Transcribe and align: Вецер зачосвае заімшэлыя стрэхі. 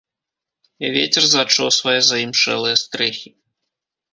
Вецер 0.95 1.23
зачосвае 1.33 1.95
заімшэлыя 2.09 2.75
стрэхі. 2.85 3.29